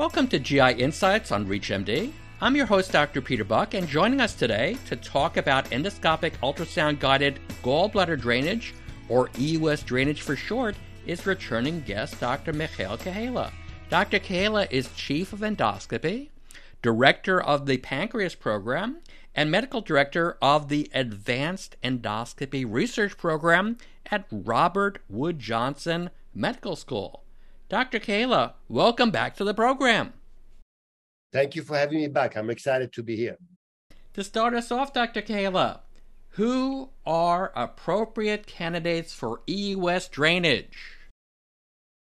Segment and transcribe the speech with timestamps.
[0.00, 2.10] Welcome to GI Insights on ReachMD.
[2.40, 3.20] I'm your host, Dr.
[3.20, 8.72] Peter Buch, and joining us today to talk about endoscopic ultrasound guided gallbladder drainage,
[9.10, 10.74] or EUS drainage for short,
[11.04, 12.54] is returning guest Dr.
[12.54, 13.50] Michael Kahaleh.
[13.90, 14.18] Dr.
[14.18, 16.30] Kahaleh is Chief of Endoscopy,
[16.80, 19.00] Director of the Pancreas Program,
[19.34, 23.76] and Medical Director of the Advanced Endoscopy Research Program
[24.10, 27.22] at Robert Wood Johnson Medical School.
[27.70, 28.00] Dr.
[28.00, 30.12] Kahaleh, welcome back to the program.
[31.32, 32.36] Thank you for having me back.
[32.36, 33.36] I'm excited to be here.
[34.14, 35.22] To start us off, Dr.
[35.22, 35.78] Kahaleh,
[36.30, 40.98] who are appropriate candidates for EUS drainage?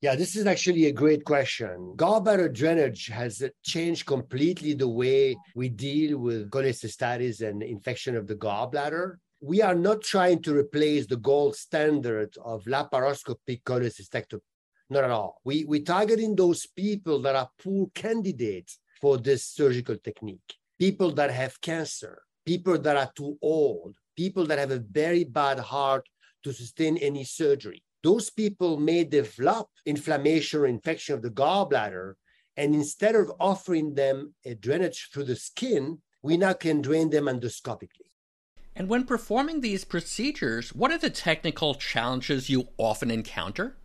[0.02, 1.94] Yeah, this is actually a great question.
[1.96, 8.36] Gallbladder drainage has changed completely the way we deal with cholecystitis and infection of the
[8.36, 9.14] gallbladder.
[9.40, 14.42] We are not trying to replace the gold standard of laparoscopic cholecystectomy.
[14.88, 15.40] Not at all.
[15.44, 20.54] We, we're targeting those people that are poor candidates for this surgical technique.
[20.78, 25.58] People that have cancer, people that are too old, people that have a very bad
[25.58, 26.08] heart
[26.44, 27.82] to sustain any surgery.
[28.02, 32.14] Those people may develop inflammation or infection of the gallbladder.
[32.56, 37.24] And instead of offering them a drainage through the skin, we now can drain them
[37.24, 38.10] endoscopically.
[38.74, 43.76] And when performing these procedures, what are the technical challenges you often encounter?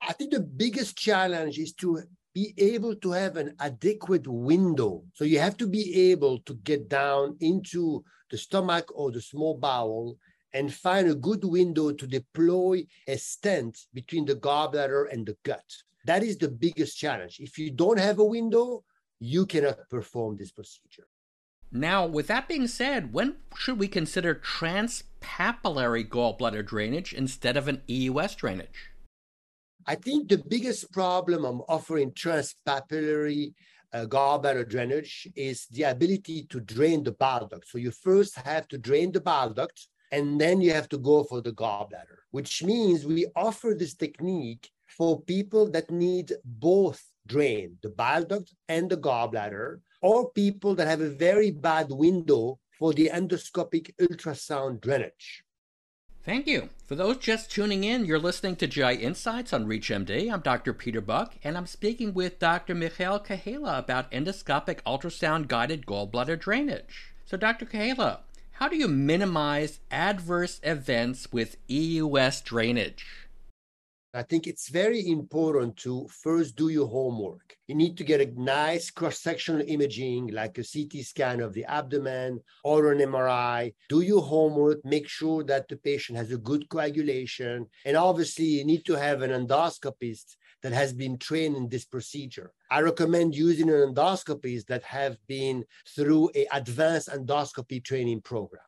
[0.00, 2.02] I think the biggest challenge is to
[2.34, 5.02] be able to have an adequate window.
[5.14, 9.54] So you have to be able to get down into the stomach or the small
[9.54, 10.16] bowel
[10.52, 15.64] and find a good window to deploy a stent between the gallbladder and the gut.
[16.04, 17.38] That is the biggest challenge.
[17.40, 18.84] If you don't have a window,
[19.20, 21.06] you cannot perform this procedure.
[21.70, 27.82] Now, with that being said, when should we consider transpapillary gallbladder drainage instead of an
[27.86, 28.92] EUS drainage?
[29.88, 33.54] I think the biggest problem of offering transpapillary
[33.94, 37.66] uh, gallbladder drainage is the ability to drain the bile duct.
[37.66, 41.24] So you first have to drain the bile duct, and then you have to go
[41.24, 47.78] for the gallbladder, which means we offer this technique for people that need both drain,
[47.82, 52.92] the bile duct and the gallbladder, or people that have a very bad window for
[52.92, 55.44] the endoscopic ultrasound drainage.
[56.28, 56.68] Thank you.
[56.84, 60.30] For those just tuning in, you're listening to GI Insights on ReachMD.
[60.30, 60.74] I'm Dr.
[60.74, 62.74] Peter Buch, and I'm speaking with Dr.
[62.74, 67.14] Michael Kahaleh about endoscopic ultrasound guided gallbladder drainage.
[67.24, 67.64] So, Dr.
[67.64, 68.18] Kahaleh,
[68.50, 73.06] how do you minimize adverse events with EUS drainage?
[74.14, 77.54] I think it's very important to first do your homework.
[77.66, 81.66] You need to get a nice cross sectional imaging, like a CT scan of the
[81.66, 83.74] abdomen or an MRI.
[83.90, 87.66] Do your homework, make sure that the patient has a good coagulation.
[87.84, 92.52] And obviously, you need to have an endoscopist that has been trained in this procedure.
[92.70, 95.64] I recommend using an endoscopist that have been
[95.94, 98.62] through a advanced endoscopy training program.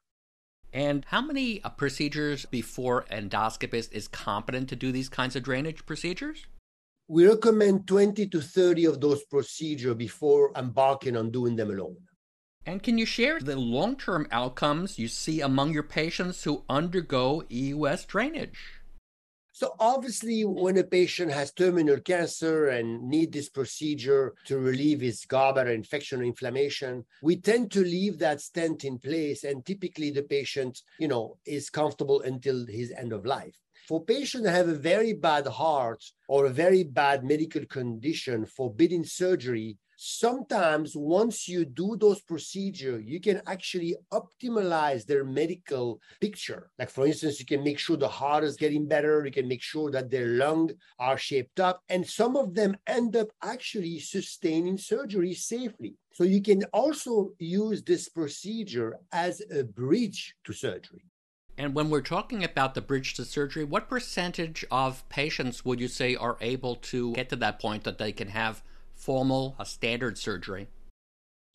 [0.73, 5.85] And how many uh, procedures before endoscopist is competent to do these kinds of drainage
[5.85, 6.47] procedures?
[7.09, 11.97] We recommend 20 to 30 of those procedures before embarking on doing them alone.
[12.67, 17.43] And can you share the long term outcomes you see among your patients who undergo
[17.49, 18.80] EUS drainage?
[19.61, 25.27] So obviously, when a patient has terminal cancer and need this procedure to relieve his
[25.27, 30.23] gallbladder infection or inflammation, we tend to leave that stent in place, and typically the
[30.23, 33.55] patient, you know, is comfortable until his end of life.
[33.87, 39.05] For patients that have a very bad heart or a very bad medical condition forbidding
[39.05, 46.71] surgery, sometimes once you do those procedures, you can actually optimize their medical picture.
[46.79, 49.23] Like for instance, you can make sure the heart is getting better.
[49.27, 51.83] You can make sure that their lungs are shaped up.
[51.91, 55.97] And some of them end up actually sustaining surgery safely.
[56.15, 61.05] So you can also use this procedure as a bridge to surgery.
[61.59, 65.89] And when we're talking about the bridge to surgery, what percentage of patients would you
[65.89, 68.63] say are able to get to that point that they can have
[69.01, 70.69] formal, a standard surgery?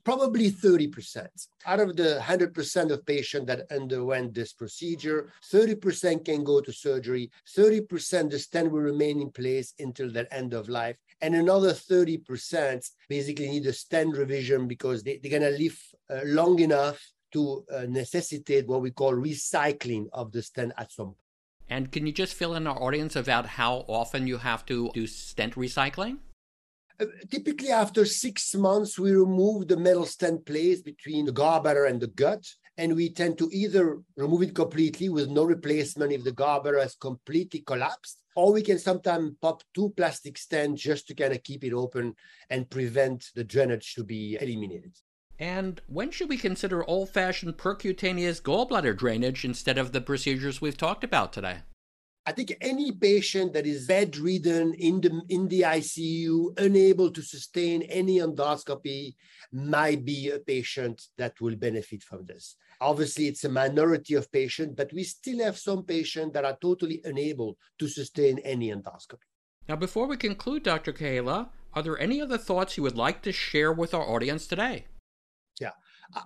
[0.03, 1.27] Probably 30%.
[1.65, 7.31] Out of the 100% of patients that underwent this procedure, 30% can go to surgery,
[7.57, 12.87] 30% the stent will remain in place until their end of life, and another 30%
[13.09, 15.79] basically need a stent revision because they, they're going to live
[16.11, 16.99] uh, long enough
[17.33, 21.17] to uh, necessitate what we call recycling of the stent at some point.
[21.67, 25.07] And can you just fill in our audience about how often you have to do
[25.07, 26.19] stent recycling?
[27.29, 32.07] Typically, after six months, we remove the metal stent placed between the gallbladder and the
[32.07, 32.45] gut.
[32.77, 36.95] And we tend to either remove it completely with no replacement if the gallbladder has
[36.95, 41.63] completely collapsed, or we can sometimes pop two plastic stents just to kind of keep
[41.63, 42.13] it open
[42.49, 44.91] and prevent the drainage to be eliminated.
[45.39, 50.77] And when should we consider old fashioned percutaneous gallbladder drainage instead of the procedures we've
[50.77, 51.59] talked about today?
[52.27, 57.83] I think any patient that is bedridden in the in the ICU, unable to sustain
[57.83, 59.15] any endoscopy,
[59.51, 62.55] might be a patient that will benefit from this.
[62.81, 66.99] Obviously, it's a minority of patients, but we still have some patients that are totally
[67.05, 69.29] unable to sustain any endoscopy.
[69.69, 70.93] Now, before we conclude, Dr.
[70.93, 74.85] Kahaleh, are there any other thoughts you would like to share with our audience today?
[75.59, 75.71] Yeah.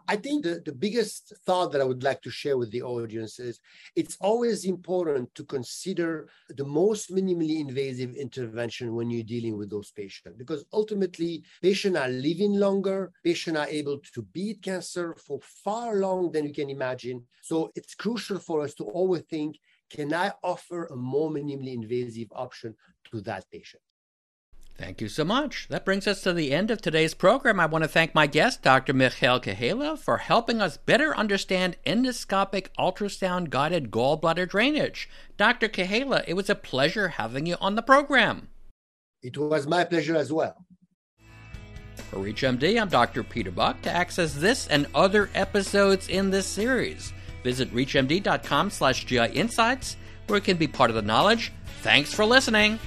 [0.07, 3.39] I think the, the biggest thought that I would like to share with the audience
[3.39, 3.59] is
[3.95, 9.91] it's always important to consider the most minimally invasive intervention when you're dealing with those
[9.91, 15.95] patients because ultimately patients are living longer, patients are able to beat cancer for far
[15.95, 17.23] long than you can imagine.
[17.41, 19.57] So it's crucial for us to always think,
[19.89, 22.75] can I offer a more minimally invasive option
[23.11, 23.81] to that patient?
[24.79, 25.67] Thank you so much.
[25.67, 27.59] That brings us to the end of today's program.
[27.59, 28.93] I want to thank my guest, Dr.
[28.93, 35.09] Michael Kahaleh, for helping us better understand endoscopic ultrasound guided gallbladder drainage.
[35.35, 35.67] Dr.
[35.67, 38.47] Kahaleh, it was a pleasure having you on the program.
[39.21, 40.65] It was my pleasure as well.
[42.09, 43.21] For ReachMD, I'm Dr.
[43.21, 43.81] Peter Buch.
[43.81, 47.11] To access this and other episodes in this series,
[47.43, 49.97] visit reachmd.com slash GI Insights,
[50.27, 51.51] where it can be part of the knowledge.
[51.81, 52.79] Thanks for listening.